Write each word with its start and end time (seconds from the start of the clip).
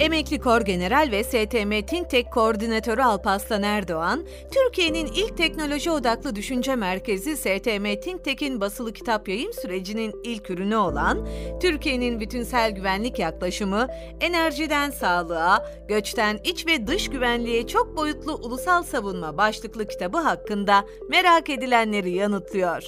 Emekli 0.00 0.40
Kor 0.40 0.60
General 0.60 1.08
ve 1.10 1.24
STM 1.24 1.86
Think 1.86 2.10
Tek 2.10 2.32
Koordinatörü 2.32 3.02
Alpaslan 3.02 3.62
Erdoğan, 3.62 4.26
Türkiye'nin 4.50 5.06
ilk 5.06 5.36
teknoloji 5.36 5.90
odaklı 5.90 6.36
düşünce 6.36 6.76
merkezi 6.76 7.36
STM 7.36 8.00
Think 8.00 8.24
Tek'in 8.24 8.60
basılı 8.60 8.92
kitap 8.92 9.28
yayım 9.28 9.52
sürecinin 9.52 10.14
ilk 10.24 10.50
ürünü 10.50 10.76
olan 10.76 11.28
Türkiye'nin 11.60 12.20
bütünsel 12.20 12.70
güvenlik 12.70 13.18
yaklaşımı, 13.18 13.88
enerjiden 14.20 14.90
sağlığa, 14.90 15.66
göçten 15.88 16.38
iç 16.44 16.66
ve 16.66 16.86
dış 16.86 17.10
güvenliğe 17.10 17.66
çok 17.66 17.96
boyutlu 17.96 18.34
ulusal 18.34 18.82
savunma 18.82 19.36
başlıklı 19.36 19.88
kitabı 19.88 20.18
hakkında 20.18 20.84
merak 21.08 21.50
edilenleri 21.50 22.10
yanıtlıyor. 22.10 22.82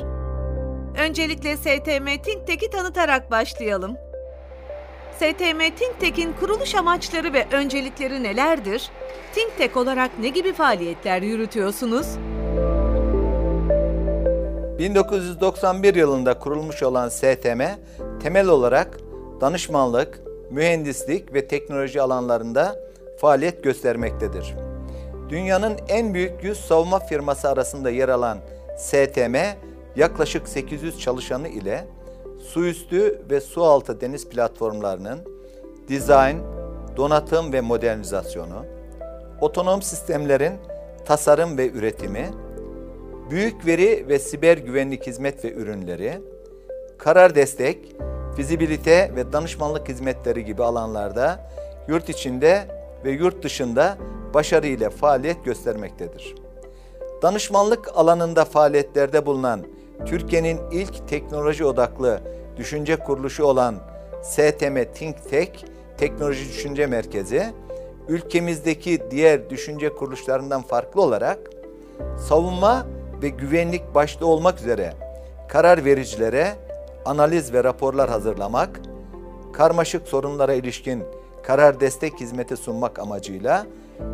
Öncelikle 0.98 1.56
STM 1.56 2.06
Think 2.22 2.46
Tek'i 2.46 2.70
tanıtarak 2.70 3.30
başlayalım. 3.30 4.05
STM 5.16 5.58
Think 5.58 6.00
Tek'in 6.00 6.32
kuruluş 6.32 6.74
amaçları 6.74 7.32
ve 7.32 7.46
öncelikleri 7.52 8.22
nelerdir? 8.22 8.90
Think 9.34 9.58
Tek 9.58 9.76
olarak 9.76 10.18
ne 10.18 10.28
gibi 10.28 10.52
faaliyetler 10.52 11.22
yürütüyorsunuz? 11.22 12.06
1991 14.78 15.94
yılında 15.94 16.38
kurulmuş 16.38 16.82
olan 16.82 17.08
STM, 17.08 17.62
temel 18.22 18.48
olarak 18.48 18.98
danışmanlık, 19.40 20.20
mühendislik 20.50 21.34
ve 21.34 21.48
teknoloji 21.48 22.02
alanlarında 22.02 22.76
faaliyet 23.20 23.64
göstermektedir. 23.64 24.54
Dünyanın 25.28 25.76
en 25.88 26.14
büyük 26.14 26.44
100 26.44 26.60
savunma 26.60 26.98
firması 26.98 27.48
arasında 27.48 27.90
yer 27.90 28.08
alan 28.08 28.38
STM, 28.78 29.36
yaklaşık 29.96 30.48
800 30.48 31.00
çalışanı 31.00 31.48
ile 31.48 31.84
su 32.46 32.66
üstü 32.66 33.22
ve 33.30 33.40
su 33.40 33.64
altı 33.64 34.00
deniz 34.00 34.28
platformlarının 34.28 35.18
dizayn, 35.88 36.38
donatım 36.96 37.52
ve 37.52 37.60
modernizasyonu, 37.60 38.64
otonom 39.40 39.82
sistemlerin 39.82 40.52
tasarım 41.04 41.58
ve 41.58 41.70
üretimi, 41.70 42.30
büyük 43.30 43.66
veri 43.66 44.08
ve 44.08 44.18
siber 44.18 44.58
güvenlik 44.58 45.06
hizmet 45.06 45.44
ve 45.44 45.52
ürünleri, 45.52 46.20
karar 46.98 47.34
destek, 47.34 47.96
fizibilite 48.36 49.12
ve 49.16 49.32
danışmanlık 49.32 49.88
hizmetleri 49.88 50.44
gibi 50.44 50.62
alanlarda 50.62 51.50
yurt 51.88 52.08
içinde 52.08 52.66
ve 53.04 53.10
yurt 53.10 53.42
dışında 53.42 53.98
başarıyla 54.34 54.90
faaliyet 54.90 55.44
göstermektedir. 55.44 56.34
Danışmanlık 57.22 57.88
alanında 57.94 58.44
faaliyetlerde 58.44 59.26
bulunan 59.26 59.60
Türkiye'nin 60.06 60.60
ilk 60.70 61.08
teknoloji 61.08 61.64
odaklı 61.64 62.20
düşünce 62.56 62.96
kuruluşu 62.96 63.44
olan 63.44 63.74
STM 64.22 64.84
Think 64.94 65.16
Tek 65.30 65.64
Teknoloji 65.96 66.48
Düşünce 66.48 66.86
Merkezi, 66.86 67.52
ülkemizdeki 68.08 69.02
diğer 69.10 69.50
düşünce 69.50 69.88
kuruluşlarından 69.88 70.62
farklı 70.62 71.02
olarak 71.02 71.38
savunma 72.18 72.86
ve 73.22 73.28
güvenlik 73.28 73.94
başta 73.94 74.26
olmak 74.26 74.60
üzere 74.60 74.92
karar 75.48 75.84
vericilere 75.84 76.52
analiz 77.04 77.52
ve 77.52 77.64
raporlar 77.64 78.10
hazırlamak, 78.10 78.80
karmaşık 79.52 80.08
sorunlara 80.08 80.54
ilişkin 80.54 81.04
karar 81.42 81.80
destek 81.80 82.20
hizmeti 82.20 82.56
sunmak 82.56 82.98
amacıyla 82.98 83.66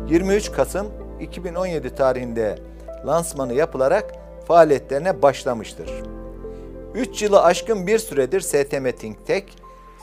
23 0.09 0.51
Kasım 0.51 0.87
2017 1.21 1.95
tarihinde 1.95 2.59
lansmanı 3.05 3.53
yapılarak 3.53 4.13
faaliyetlerine 4.47 5.21
başlamıştır. 5.21 5.89
3 6.95 7.21
yılı 7.21 7.43
aşkın 7.43 7.87
bir 7.87 7.99
süredir 7.99 8.41
STM 8.41 8.91
Think 8.91 9.25
Tek, 9.27 9.57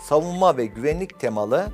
savunma 0.04 0.56
ve 0.56 0.66
güvenlik 0.66 1.20
temalı 1.20 1.66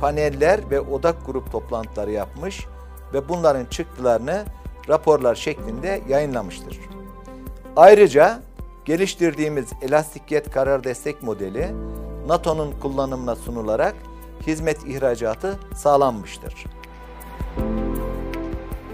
paneller 0.00 0.70
ve 0.70 0.80
odak 0.80 1.26
grup 1.26 1.52
toplantıları 1.52 2.10
yapmış 2.10 2.66
ve 3.14 3.28
bunların 3.28 3.64
çıktılarını 3.64 4.44
raporlar 4.88 5.34
şeklinde 5.34 6.00
yayınlamıştır. 6.08 6.78
Ayrıca 7.76 8.42
geliştirdiğimiz 8.84 9.66
elastikiyet 9.82 10.50
karar 10.50 10.84
destek 10.84 11.22
modeli 11.22 11.68
NATO'nun 12.26 12.74
kullanımına 12.80 13.36
sunularak 13.36 13.94
hizmet 14.46 14.86
ihracatı 14.86 15.58
sağlanmıştır. 15.74 16.64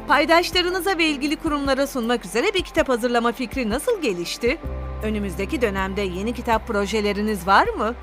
Paydaşlarınıza 0.09 0.99
ve 0.99 1.05
ilgili 1.05 1.37
kurumlara 1.37 1.87
sunmak 1.87 2.25
üzere 2.25 2.55
bir 2.55 2.63
kitap 2.63 2.89
hazırlama 2.89 3.33
fikri 3.33 3.71
nasıl 3.71 4.03
gelişti? 4.03 4.59
Önümüzdeki 5.03 5.63
dönemde 5.63 6.01
yeni 6.01 6.33
kitap 6.33 6.67
projeleriniz 6.67 7.47
var 7.47 7.69
mı? 7.69 7.95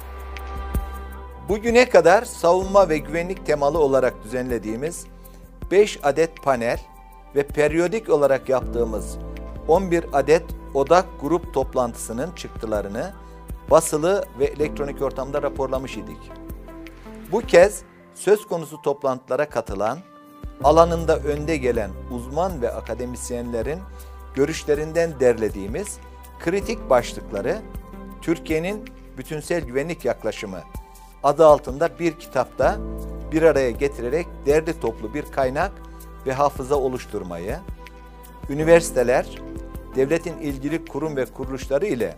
Bugüne 1.50 1.90
kadar 1.90 2.25
savunma 2.25 2.90
ve 2.90 2.97
güvenlik 2.97 3.46
temalı 3.46 3.80
olarak 3.80 4.24
düzenlediğimiz 4.24 5.06
5 5.72 6.00
adet 6.03 6.44
panel 6.44 6.80
ve 7.35 7.47
periyodik 7.47 8.09
olarak 8.09 8.50
yaptığımız 8.50 9.18
11 9.68 10.06
adet 10.13 10.44
odak 10.74 11.06
grup 11.22 11.53
toplantısının 11.53 12.31
çıktılarını 12.31 13.14
basılı 13.72 14.25
ve 14.40 14.46
elektronik 14.46 15.02
ortamda 15.02 15.41
raporlamış 15.41 15.97
idik. 15.97 16.31
Bu 17.31 17.41
kez 17.41 17.81
söz 18.16 18.47
konusu 18.47 18.81
toplantılara 18.81 19.50
katılan, 19.50 20.00
alanında 20.64 21.19
önde 21.19 21.58
gelen 21.58 21.91
uzman 22.12 22.62
ve 22.62 22.72
akademisyenlerin 22.72 23.79
görüşlerinden 24.35 25.19
derlediğimiz 25.19 26.00
kritik 26.40 26.90
başlıkları 26.90 27.62
Türkiye'nin 28.22 28.86
bütünsel 29.18 29.62
güvenlik 29.62 30.06
yaklaşımı 30.06 30.59
adı 31.24 31.46
altında 31.46 32.00
bir 32.00 32.20
kitapta 32.20 32.78
bir 33.31 33.42
araya 33.42 33.72
getirerek 33.72 34.28
derli 34.46 34.80
toplu 34.80 35.14
bir 35.14 35.24
kaynak 35.24 35.72
ve 36.26 36.34
hafıza 36.34 36.76
oluşturmayı, 36.76 37.58
üniversiteler, 38.50 39.42
devletin 39.96 40.38
ilgili 40.38 40.86
kurum 40.86 41.16
ve 41.16 41.26
kuruluşları 41.26 41.86
ile 41.86 42.16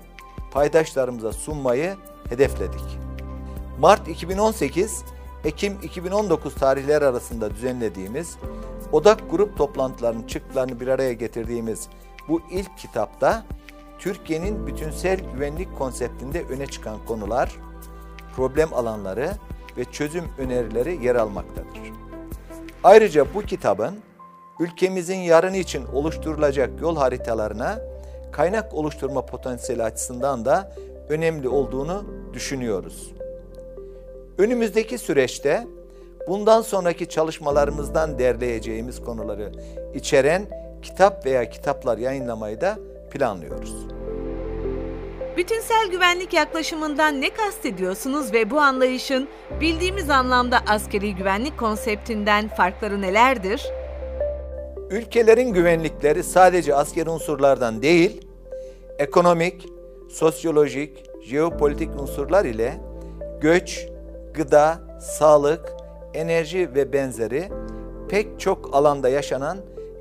paydaşlarımıza 0.51 1.31
sunmayı 1.33 1.95
hedefledik. 2.29 2.99
Mart 3.79 4.07
2018, 4.07 5.03
Ekim 5.45 5.77
2019 5.83 6.55
tarihleri 6.55 7.05
arasında 7.05 7.51
düzenlediğimiz 7.51 8.37
odak 8.91 9.31
grup 9.31 9.57
toplantılarının 9.57 10.27
çıktılarını 10.27 10.79
bir 10.79 10.87
araya 10.87 11.13
getirdiğimiz 11.13 11.87
bu 12.27 12.41
ilk 12.51 12.77
kitapta 12.77 13.45
Türkiye'nin 13.99 14.67
bütünsel 14.67 15.19
güvenlik 15.33 15.77
konseptinde 15.77 16.43
öne 16.43 16.67
çıkan 16.67 17.05
konular, 17.05 17.55
problem 18.35 18.73
alanları 18.73 19.31
ve 19.77 19.85
çözüm 19.85 20.23
önerileri 20.37 21.05
yer 21.05 21.15
almaktadır. 21.15 21.69
Ayrıca 22.83 23.33
bu 23.33 23.41
kitabın 23.41 23.99
ülkemizin 24.59 25.17
yarını 25.17 25.57
için 25.57 25.85
oluşturulacak 25.85 26.81
yol 26.81 26.97
haritalarına 26.97 27.79
kaynak 28.31 28.73
oluşturma 28.73 29.25
potansiyeli 29.25 29.83
açısından 29.83 30.45
da 30.45 30.71
önemli 31.09 31.49
olduğunu 31.49 32.05
düşünüyoruz. 32.33 33.11
Önümüzdeki 34.37 34.97
süreçte 34.97 35.67
bundan 36.27 36.61
sonraki 36.61 37.09
çalışmalarımızdan 37.09 38.19
derleyeceğimiz 38.19 39.01
konuları 39.01 39.51
içeren 39.93 40.45
kitap 40.81 41.25
veya 41.25 41.49
kitaplar 41.49 41.97
yayınlamayı 41.97 42.61
da 42.61 42.79
planlıyoruz. 43.09 43.87
Bütünsel 45.37 45.87
güvenlik 45.91 46.33
yaklaşımından 46.33 47.21
ne 47.21 47.29
kastediyorsunuz 47.29 48.33
ve 48.33 48.49
bu 48.49 48.59
anlayışın 48.59 49.27
bildiğimiz 49.61 50.09
anlamda 50.09 50.59
askeri 50.67 51.15
güvenlik 51.15 51.57
konseptinden 51.57 52.47
farkları 52.47 53.01
nelerdir? 53.01 53.65
Ülkelerin 54.89 55.53
güvenlikleri 55.53 56.23
sadece 56.23 56.75
asker 56.75 57.07
unsurlardan 57.07 57.81
değil, 57.81 58.27
ekonomik, 58.99 59.65
sosyolojik, 60.09 61.05
jeopolitik 61.21 62.01
unsurlar 62.01 62.45
ile 62.45 62.81
göç, 63.41 63.87
gıda, 64.33 64.79
sağlık, 65.01 65.73
enerji 66.13 66.75
ve 66.75 66.93
benzeri 66.93 67.49
pek 68.09 68.39
çok 68.39 68.75
alanda 68.75 69.09
yaşanan 69.09 69.57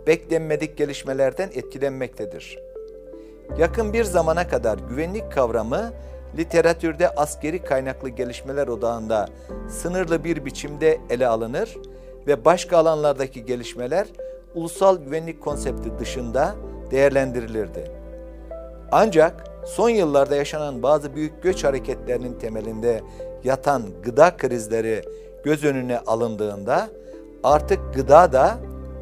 beklenmedik 0.06 0.76
gelişmelerden 0.76 1.50
etkilenmektedir. 1.54 2.67
Yakın 3.56 3.92
bir 3.92 4.04
zamana 4.04 4.48
kadar 4.48 4.78
güvenlik 4.78 5.32
kavramı 5.32 5.92
literatürde 6.36 7.08
askeri 7.08 7.62
kaynaklı 7.64 8.08
gelişmeler 8.08 8.68
odağında 8.68 9.28
sınırlı 9.70 10.24
bir 10.24 10.44
biçimde 10.44 11.00
ele 11.10 11.26
alınır 11.26 11.76
ve 12.26 12.44
başka 12.44 12.78
alanlardaki 12.78 13.44
gelişmeler 13.44 14.06
ulusal 14.54 14.98
güvenlik 14.98 15.40
konsepti 15.40 15.98
dışında 15.98 16.54
değerlendirilirdi. 16.90 17.90
Ancak 18.92 19.44
son 19.66 19.88
yıllarda 19.88 20.36
yaşanan 20.36 20.82
bazı 20.82 21.14
büyük 21.14 21.42
göç 21.42 21.64
hareketlerinin 21.64 22.38
temelinde 22.38 23.00
yatan 23.44 23.82
gıda 24.02 24.36
krizleri 24.36 25.02
göz 25.44 25.64
önüne 25.64 25.98
alındığında 25.98 26.88
artık 27.42 27.94
gıda 27.94 28.32
da 28.32 28.58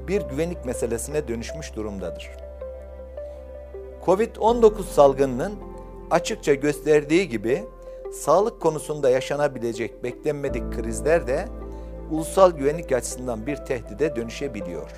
bir 0.09 0.23
güvenlik 0.23 0.65
meselesine 0.65 1.29
dönüşmüş 1.29 1.77
durumdadır. 1.77 2.46
Covid-19 4.07 4.83
salgınının 4.83 5.55
açıkça 6.11 6.55
gösterdiği 6.55 7.29
gibi 7.29 7.65
sağlık 8.13 8.61
konusunda 8.61 9.11
yaşanabilecek 9.11 10.05
beklenmedik 10.05 10.73
krizler 10.73 11.27
de 11.27 11.49
ulusal 12.11 12.51
güvenlik 12.51 12.93
açısından 12.93 13.47
bir 13.47 13.57
tehdide 13.57 14.17
dönüşebiliyor. 14.17 14.91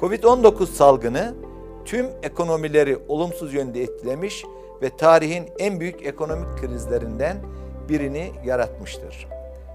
Covid-19 0.00 0.66
salgını 0.66 1.34
tüm 1.84 2.06
ekonomileri 2.22 2.98
olumsuz 3.08 3.54
yönde 3.54 3.82
etkilemiş 3.82 4.44
ve 4.82 4.96
tarihin 4.96 5.48
en 5.58 5.80
büyük 5.80 6.06
ekonomik 6.06 6.58
krizlerinden 6.58 7.36
birini 7.88 8.32
yaratmıştır. 8.44 9.28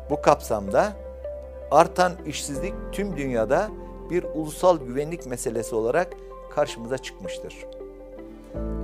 Bu 0.10 0.22
kapsamda 0.22 0.94
artan 1.72 2.14
işsizlik 2.26 2.74
tüm 2.92 3.18
dünyada 3.18 3.70
bir 4.10 4.24
ulusal 4.24 4.78
güvenlik 4.78 5.26
meselesi 5.26 5.76
olarak 5.76 6.14
karşımıza 6.56 6.98
çıkmıştır. 6.98 7.54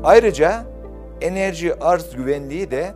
Ayrıca 0.03 0.65
enerji 1.21 1.79
arz 1.79 2.15
güvenliği 2.15 2.71
de 2.71 2.93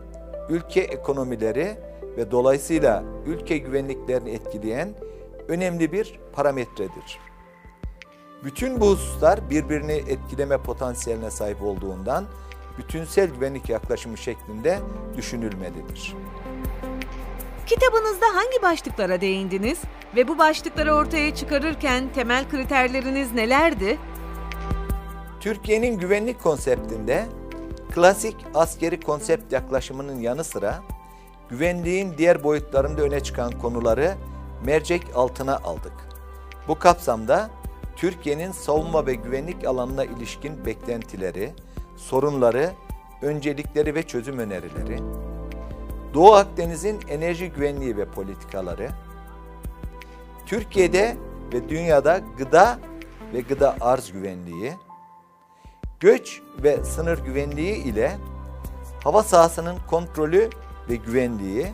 ülke 0.48 0.80
ekonomileri 0.80 1.76
ve 2.16 2.30
dolayısıyla 2.30 3.04
ülke 3.26 3.58
güvenliklerini 3.58 4.30
etkileyen 4.30 4.94
önemli 5.48 5.92
bir 5.92 6.20
parametredir. 6.32 7.18
Bütün 8.44 8.80
bu 8.80 8.90
hususlar 8.90 9.50
birbirini 9.50 9.92
etkileme 9.92 10.58
potansiyeline 10.58 11.30
sahip 11.30 11.62
olduğundan 11.62 12.24
bütünsel 12.78 13.30
güvenlik 13.30 13.68
yaklaşımı 13.68 14.18
şeklinde 14.18 14.78
düşünülmelidir. 15.16 16.14
Kitabınızda 17.66 18.26
hangi 18.34 18.62
başlıklara 18.62 19.20
değindiniz 19.20 19.78
ve 20.16 20.28
bu 20.28 20.38
başlıkları 20.38 20.94
ortaya 20.94 21.34
çıkarırken 21.34 22.04
temel 22.14 22.48
kriterleriniz 22.50 23.32
nelerdi? 23.32 23.98
Türkiye'nin 25.44 25.98
güvenlik 25.98 26.42
konseptinde 26.42 27.26
klasik 27.94 28.36
askeri 28.54 29.00
konsept 29.00 29.52
yaklaşımının 29.52 30.20
yanı 30.20 30.44
sıra 30.44 30.82
güvenliğin 31.50 32.14
diğer 32.18 32.44
boyutlarında 32.44 33.02
öne 33.02 33.20
çıkan 33.20 33.50
konuları 33.50 34.14
mercek 34.64 35.02
altına 35.14 35.56
aldık. 35.56 35.92
Bu 36.68 36.78
kapsamda 36.78 37.50
Türkiye'nin 37.96 38.52
savunma 38.52 39.06
ve 39.06 39.14
güvenlik 39.14 39.66
alanına 39.66 40.04
ilişkin 40.04 40.66
beklentileri, 40.66 41.52
sorunları, 41.96 42.70
öncelikleri 43.22 43.94
ve 43.94 44.02
çözüm 44.02 44.38
önerileri, 44.38 44.98
Doğu 46.14 46.34
Akdeniz'in 46.34 47.00
enerji 47.08 47.48
güvenliği 47.50 47.96
ve 47.96 48.04
politikaları, 48.04 48.88
Türkiye'de 50.46 51.16
ve 51.52 51.68
dünyada 51.68 52.20
gıda 52.38 52.78
ve 53.34 53.40
gıda 53.40 53.76
arz 53.80 54.12
güvenliği, 54.12 54.72
göç 56.04 56.42
ve 56.62 56.84
sınır 56.84 57.18
güvenliği 57.18 57.76
ile 57.76 58.16
hava 59.04 59.22
sahasının 59.22 59.76
kontrolü 59.90 60.50
ve 60.88 60.96
güvenliği, 60.96 61.66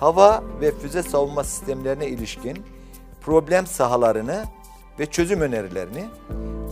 hava 0.00 0.42
ve 0.60 0.72
füze 0.72 1.02
savunma 1.02 1.44
sistemlerine 1.44 2.06
ilişkin 2.06 2.64
problem 3.20 3.66
sahalarını 3.66 4.44
ve 4.98 5.06
çözüm 5.06 5.40
önerilerini, 5.40 6.04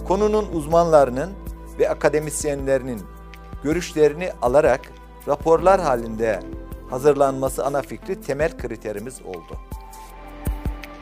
konunun 0.09 0.53
uzmanlarının 0.53 1.33
ve 1.79 1.91
akademisyenlerinin 1.91 3.01
görüşlerini 3.63 4.33
alarak 4.43 4.81
raporlar 5.29 5.81
halinde 5.81 6.41
hazırlanması 6.91 7.65
ana 7.65 7.83
fikri 7.83 8.21
temel 8.21 8.59
kriterimiz 8.59 9.23
oldu. 9.23 9.59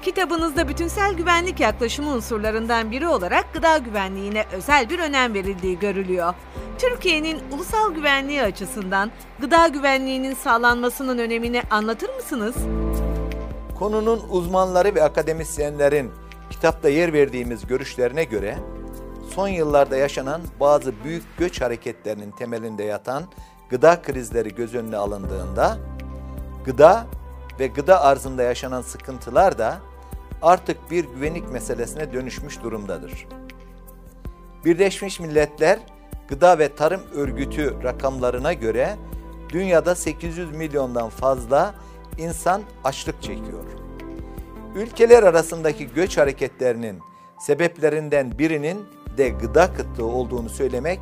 Kitabınızda 0.05 0.69
bütünsel 0.69 1.15
güvenlik 1.15 1.61
yaklaşımı 1.61 2.11
unsurlarından 2.11 2.91
biri 2.91 3.09
olarak 3.09 3.55
gıda 3.55 3.79
güvenliğine 3.79 4.45
özel 4.53 4.91
bir 4.91 4.99
önem 4.99 5.35
verildiği 5.35 5.79
görülüyor. 5.79 6.35
Türkiye'nin 6.79 7.39
ulusal 7.53 7.95
güvenliği 7.95 8.43
açısından 8.43 9.11
gıda 9.41 9.69
güvenliğinin 9.69 10.35
sağlanmasının 10.35 11.19
önemini 11.19 11.63
anlatır 11.71 12.15
mısınız? 12.15 12.55
Konunun 13.79 14.21
uzmanları 14.31 14.95
ve 14.95 15.03
akademisyenlerin 15.03 16.11
kitapta 16.51 16.89
yer 16.89 17.13
verdiğimiz 17.13 17.67
görüşlerine 17.67 18.25
göre 18.25 18.59
son 19.35 19.49
yıllarda 19.49 19.97
yaşanan 19.97 20.41
bazı 20.61 20.93
büyük 21.05 21.25
göç 21.39 21.61
hareketlerinin 21.61 22.31
temelinde 22.31 22.85
yatan 22.85 23.23
gıda 23.71 24.03
krizleri 24.03 24.55
göz 24.55 24.75
önüne 24.75 24.97
alındığında 24.97 25.79
gıda 26.65 27.07
ve 27.61 27.67
gıda 27.67 28.01
arzında 28.01 28.43
yaşanan 28.43 28.83
sıkıntılar 28.83 29.59
da 29.59 29.79
artık 30.45 30.91
bir 30.91 31.05
güvenlik 31.05 31.51
meselesine 31.51 32.13
dönüşmüş 32.13 32.63
durumdadır. 32.63 33.27
Birleşmiş 34.65 35.21
Milletler 35.21 35.79
Gıda 36.29 36.59
ve 36.59 36.75
Tarım 36.75 37.01
Örgütü 37.15 37.83
rakamlarına 37.83 38.53
göre 38.53 38.97
dünyada 39.49 39.95
800 39.95 40.51
milyondan 40.57 41.09
fazla 41.09 41.75
insan 42.19 42.63
açlık 42.85 43.23
çekiyor. 43.23 43.65
Ülkeler 44.75 45.23
arasındaki 45.23 45.95
göç 45.95 46.19
hareketlerinin 46.19 46.99
sebeplerinden 47.39 48.39
birinin 48.39 48.87
de 49.17 49.29
gıda 49.29 49.75
kıtlığı 49.75 50.07
olduğunu 50.07 50.49
söylemek 50.49 51.01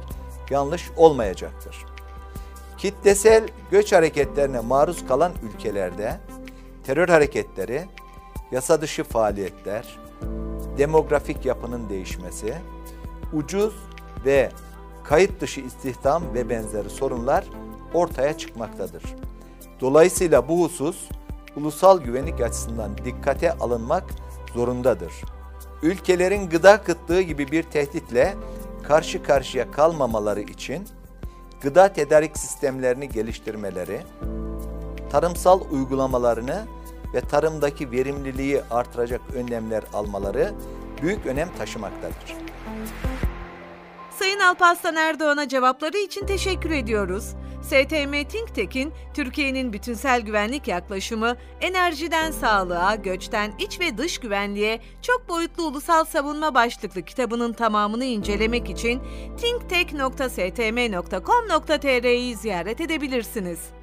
yanlış 0.50 0.90
olmayacaktır. 0.96 1.84
Kitlesel 2.78 3.48
göç 3.70 3.92
hareketlerine 3.92 4.60
maruz 4.60 5.06
kalan 5.06 5.32
ülkelerde 5.42 6.20
terör 6.84 7.08
hareketleri, 7.08 7.84
yasa 8.52 8.80
dışı 8.80 9.04
faaliyetler, 9.04 9.98
demografik 10.78 11.44
yapının 11.46 11.88
değişmesi, 11.88 12.54
ucuz 13.32 13.74
ve 14.24 14.50
kayıt 15.04 15.40
dışı 15.40 15.60
istihdam 15.60 16.34
ve 16.34 16.48
benzeri 16.48 16.90
sorunlar 16.90 17.44
ortaya 17.94 18.38
çıkmaktadır. 18.38 19.02
Dolayısıyla 19.80 20.48
bu 20.48 20.64
husus 20.64 21.08
ulusal 21.56 22.00
güvenlik 22.00 22.40
açısından 22.40 22.98
dikkate 23.04 23.52
alınmak 23.52 24.04
zorundadır. 24.54 25.12
Ülkelerin 25.82 26.50
gıda 26.50 26.82
kıtlığı 26.82 27.20
gibi 27.20 27.50
bir 27.50 27.62
tehditle 27.62 28.34
karşı 28.82 29.22
karşıya 29.22 29.70
kalmamaları 29.70 30.40
için 30.40 30.88
gıda 31.60 31.92
tedarik 31.92 32.38
sistemlerini 32.38 33.08
geliştirmeleri, 33.08 34.00
tarımsal 35.10 35.60
uygulamalarını 35.70 36.64
ve 37.14 37.20
tarımdaki 37.20 37.90
verimliliği 37.90 38.62
artıracak 38.70 39.20
önlemler 39.34 39.82
almaları 39.92 40.54
büyük 41.02 41.26
önem 41.26 41.48
taşımaktadır. 41.58 42.36
Sayın 44.18 44.40
Alparslan 44.40 44.96
Erdoğan'a 44.96 45.48
cevapları 45.48 45.98
için 45.98 46.26
teşekkür 46.26 46.70
ediyoruz. 46.70 47.34
STM 47.62 48.12
Think 48.28 48.48
Türkiye'nin 49.14 49.72
bütünsel 49.72 50.20
güvenlik 50.20 50.68
yaklaşımı, 50.68 51.36
enerjiden 51.60 52.30
sağlığa, 52.30 52.94
göçten 52.94 53.52
iç 53.58 53.80
ve 53.80 53.98
dış 53.98 54.18
güvenliğe 54.18 54.80
çok 55.02 55.28
boyutlu 55.28 55.66
ulusal 55.66 56.04
savunma 56.04 56.54
başlıklı 56.54 57.02
kitabının 57.02 57.52
tamamını 57.52 58.04
incelemek 58.04 58.70
için 58.70 59.02
thinktek.stm.com.tr'yi 59.36 62.36
ziyaret 62.36 62.80
edebilirsiniz. 62.80 63.81